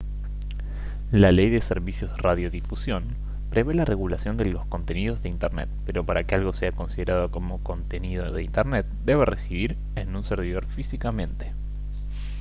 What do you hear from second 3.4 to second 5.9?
prevé la regulación de los contenidos de internet